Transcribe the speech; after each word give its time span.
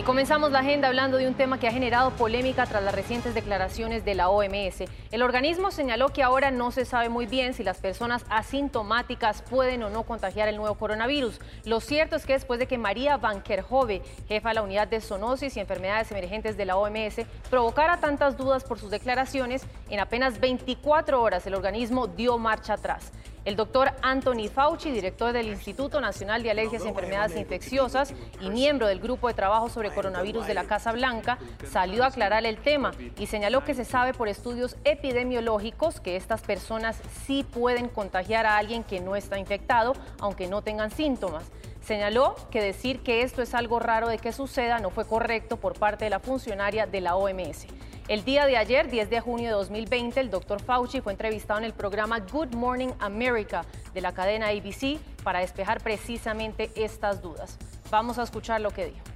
Y 0.00 0.02
comenzamos 0.02 0.50
la 0.50 0.60
agenda 0.60 0.88
hablando 0.88 1.18
de 1.18 1.28
un 1.28 1.34
tema 1.34 1.60
que 1.60 1.68
ha 1.68 1.72
generado 1.72 2.12
polémica 2.12 2.64
tras 2.64 2.82
las 2.82 2.94
recientes 2.94 3.34
declaraciones 3.34 4.02
de 4.02 4.14
la 4.14 4.30
OMS. 4.30 4.84
El 5.10 5.20
organismo 5.20 5.70
señaló 5.70 6.08
que 6.08 6.22
ahora 6.22 6.50
no 6.50 6.70
se 6.70 6.86
sabe 6.86 7.10
muy 7.10 7.26
bien 7.26 7.52
si 7.52 7.62
las 7.62 7.80
personas 7.80 8.24
asintomáticas 8.30 9.42
pueden 9.42 9.82
o 9.82 9.90
no 9.90 10.04
contagiar 10.04 10.48
el 10.48 10.56
nuevo 10.56 10.74
coronavirus. 10.76 11.38
Lo 11.66 11.80
cierto 11.80 12.16
es 12.16 12.24
que 12.24 12.32
después 12.32 12.58
de 12.58 12.66
que 12.66 12.78
María 12.78 13.18
Van 13.18 13.42
jefa 13.44 14.48
de 14.48 14.54
la 14.54 14.62
unidad 14.62 14.88
de 14.88 15.02
zoonosis 15.02 15.58
y 15.58 15.60
enfermedades 15.60 16.10
emergentes 16.10 16.56
de 16.56 16.64
la 16.64 16.76
OMS, 16.76 17.26
provocara 17.50 17.98
tantas 17.98 18.38
dudas 18.38 18.64
por 18.64 18.78
sus 18.78 18.90
declaraciones, 18.90 19.66
en 19.90 20.00
apenas 20.00 20.40
24 20.40 21.20
horas 21.20 21.46
el 21.46 21.54
organismo 21.54 22.06
dio 22.06 22.38
marcha 22.38 22.72
atrás. 22.72 23.12
El 23.46 23.56
doctor 23.56 23.92
Anthony 24.02 24.48
Fauci, 24.52 24.90
director 24.90 25.32
del 25.32 25.48
Instituto 25.48 26.00
Nacional 26.00 26.42
de 26.42 26.50
Alergias 26.50 26.84
y 26.84 26.88
Enfermedades 26.88 27.36
Infecciosas 27.36 28.12
y 28.40 28.50
miembro 28.50 28.86
del 28.86 29.00
grupo 29.00 29.28
de 29.28 29.34
trabajo 29.34 29.70
sobre 29.70 29.90
coronavirus 29.90 30.46
de 30.46 30.52
la 30.52 30.64
Casa 30.64 30.92
Blanca, 30.92 31.38
salió 31.70 32.04
a 32.04 32.08
aclarar 32.08 32.44
el 32.44 32.58
tema 32.58 32.92
y 33.18 33.26
señaló 33.26 33.64
que 33.64 33.74
se 33.74 33.86
sabe 33.86 34.12
por 34.12 34.28
estudios 34.28 34.76
epidemiológicos 34.84 36.00
que 36.00 36.16
estas 36.16 36.42
personas 36.42 37.00
sí 37.24 37.42
pueden 37.42 37.88
contagiar 37.88 38.44
a 38.44 38.58
alguien 38.58 38.84
que 38.84 39.00
no 39.00 39.16
está 39.16 39.38
infectado, 39.38 39.94
aunque 40.18 40.46
no 40.46 40.60
tengan 40.60 40.90
síntomas. 40.90 41.44
Señaló 41.82 42.36
que 42.50 42.60
decir 42.60 43.00
que 43.00 43.22
esto 43.22 43.40
es 43.40 43.54
algo 43.54 43.80
raro 43.80 44.08
de 44.08 44.18
que 44.18 44.32
suceda 44.32 44.80
no 44.80 44.90
fue 44.90 45.06
correcto 45.06 45.56
por 45.56 45.78
parte 45.78 46.04
de 46.04 46.10
la 46.10 46.20
funcionaria 46.20 46.86
de 46.86 47.00
la 47.00 47.16
OMS. 47.16 47.66
El 48.10 48.24
día 48.24 48.44
de 48.44 48.56
ayer, 48.56 48.90
10 48.90 49.08
de 49.08 49.20
junio 49.20 49.50
de 49.50 49.54
2020, 49.54 50.18
el 50.18 50.30
doctor 50.30 50.60
Fauci 50.60 51.00
fue 51.00 51.12
entrevistado 51.12 51.60
en 51.60 51.64
el 51.64 51.72
programa 51.72 52.18
Good 52.18 52.56
Morning 52.56 52.88
America 52.98 53.64
de 53.94 54.00
la 54.00 54.10
cadena 54.10 54.48
ABC 54.48 54.98
para 55.22 55.38
despejar 55.38 55.80
precisamente 55.80 56.72
estas 56.74 57.22
dudas. 57.22 57.56
Vamos 57.88 58.18
a 58.18 58.24
escuchar 58.24 58.62
lo 58.62 58.72
que 58.72 58.86
dijo. 58.86 59.09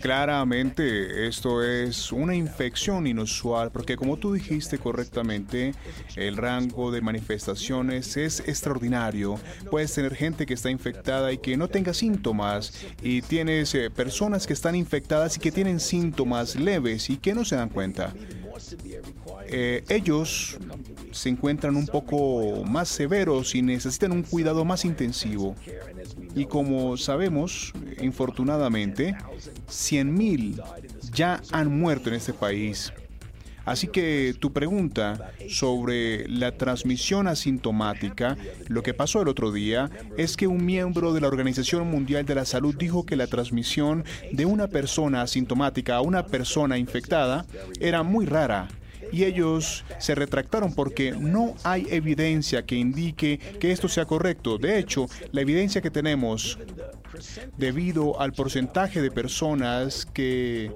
Claramente 0.00 1.26
esto 1.26 1.62
es 1.62 2.12
una 2.12 2.34
infección 2.34 3.06
inusual 3.06 3.70
porque 3.70 3.96
como 3.96 4.16
tú 4.16 4.32
dijiste 4.32 4.78
correctamente, 4.78 5.74
el 6.16 6.36
rango 6.36 6.90
de 6.90 7.00
manifestaciones 7.00 8.16
es 8.16 8.40
extraordinario. 8.40 9.38
Puedes 9.70 9.92
tener 9.94 10.14
gente 10.14 10.46
que 10.46 10.54
está 10.54 10.70
infectada 10.70 11.32
y 11.32 11.38
que 11.38 11.56
no 11.56 11.68
tenga 11.68 11.92
síntomas 11.94 12.72
y 13.02 13.22
tienes 13.22 13.74
eh, 13.74 13.90
personas 13.90 14.46
que 14.46 14.52
están 14.52 14.74
infectadas 14.74 15.36
y 15.36 15.40
que 15.40 15.52
tienen 15.52 15.80
síntomas 15.80 16.56
leves 16.56 17.10
y 17.10 17.16
que 17.16 17.34
no 17.34 17.44
se 17.44 17.56
dan 17.56 17.68
cuenta. 17.68 18.12
Eh, 19.48 19.84
ellos 19.88 20.58
se 21.16 21.28
encuentran 21.28 21.76
un 21.76 21.86
poco 21.86 22.64
más 22.64 22.88
severos 22.88 23.54
y 23.54 23.62
necesitan 23.62 24.12
un 24.12 24.22
cuidado 24.22 24.64
más 24.64 24.84
intensivo. 24.84 25.54
Y 26.34 26.46
como 26.46 26.96
sabemos, 26.96 27.72
infortunadamente, 28.00 29.16
100.000 29.68 30.62
ya 31.12 31.40
han 31.50 31.78
muerto 31.78 32.10
en 32.10 32.16
este 32.16 32.32
país. 32.32 32.92
Así 33.66 33.88
que 33.88 34.32
tu 34.38 34.52
pregunta 34.52 35.32
sobre 35.48 36.28
la 36.28 36.52
transmisión 36.52 37.26
asintomática, 37.26 38.36
lo 38.68 38.84
que 38.84 38.94
pasó 38.94 39.22
el 39.22 39.28
otro 39.28 39.50
día 39.50 39.90
es 40.16 40.36
que 40.36 40.46
un 40.46 40.64
miembro 40.64 41.12
de 41.12 41.20
la 41.20 41.26
Organización 41.26 41.90
Mundial 41.90 42.24
de 42.24 42.36
la 42.36 42.44
Salud 42.44 42.76
dijo 42.76 43.04
que 43.04 43.16
la 43.16 43.26
transmisión 43.26 44.04
de 44.30 44.46
una 44.46 44.68
persona 44.68 45.22
asintomática 45.22 45.96
a 45.96 46.00
una 46.00 46.26
persona 46.26 46.78
infectada 46.78 47.44
era 47.80 48.04
muy 48.04 48.24
rara 48.24 48.68
y 49.12 49.24
ellos 49.24 49.84
se 49.98 50.14
retractaron 50.14 50.74
porque 50.74 51.12
no 51.12 51.54
hay 51.64 51.86
evidencia 51.90 52.64
que 52.64 52.76
indique 52.76 53.38
que 53.60 53.72
esto 53.72 53.88
sea 53.88 54.04
correcto. 54.04 54.58
De 54.58 54.78
hecho, 54.78 55.06
la 55.32 55.40
evidencia 55.40 55.80
que 55.80 55.90
tenemos 55.90 56.58
debido 57.56 58.20
al 58.20 58.32
porcentaje 58.32 59.00
de 59.00 59.10
personas 59.10 60.06
que 60.06 60.66
eh, 60.66 60.70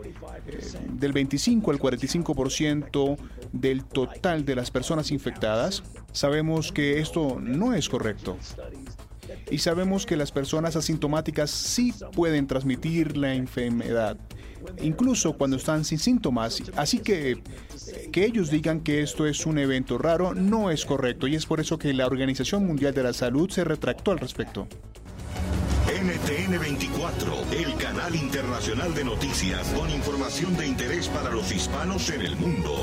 del 0.88 1.12
25 1.12 1.70
al 1.70 1.78
45% 1.78 3.16
del 3.52 3.84
total 3.84 4.44
de 4.44 4.54
las 4.54 4.70
personas 4.70 5.10
infectadas, 5.10 5.82
sabemos 6.12 6.72
que 6.72 7.00
esto 7.00 7.38
no 7.40 7.74
es 7.74 7.88
correcto. 7.88 8.38
Y 9.50 9.58
sabemos 9.58 10.06
que 10.06 10.16
las 10.16 10.32
personas 10.32 10.76
asintomáticas 10.76 11.50
sí 11.50 11.92
pueden 12.14 12.46
transmitir 12.46 13.16
la 13.16 13.34
enfermedad 13.34 14.16
incluso 14.82 15.34
cuando 15.34 15.56
están 15.56 15.84
sin 15.84 15.98
síntomas. 15.98 16.62
Así 16.76 16.98
que 16.98 17.42
que 18.12 18.24
ellos 18.24 18.50
digan 18.50 18.80
que 18.80 19.02
esto 19.02 19.26
es 19.26 19.46
un 19.46 19.58
evento 19.58 19.98
raro 19.98 20.34
no 20.34 20.70
es 20.70 20.84
correcto 20.84 21.26
y 21.26 21.34
es 21.34 21.46
por 21.46 21.60
eso 21.60 21.78
que 21.78 21.92
la 21.92 22.06
Organización 22.06 22.66
Mundial 22.66 22.94
de 22.94 23.02
la 23.02 23.12
Salud 23.12 23.50
se 23.50 23.64
retractó 23.64 24.10
al 24.10 24.18
respecto. 24.18 24.66
NTN 25.86 26.58
24, 26.58 27.32
el 27.52 27.74
canal 27.76 28.14
internacional 28.14 28.94
de 28.94 29.04
noticias 29.04 29.68
con 29.68 29.90
información 29.90 30.56
de 30.56 30.66
interés 30.66 31.08
para 31.08 31.30
los 31.30 31.52
hispanos 31.52 32.10
en 32.10 32.22
el 32.22 32.36
mundo. 32.36 32.74